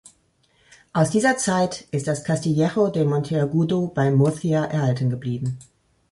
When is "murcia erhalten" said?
4.09-5.11